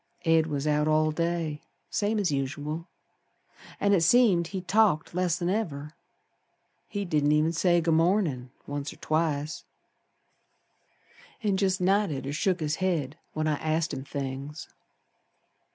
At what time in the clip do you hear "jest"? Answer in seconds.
11.55-11.79